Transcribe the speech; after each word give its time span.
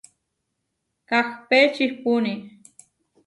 Kahpé 1.09 1.59
čihpúni. 1.75 2.33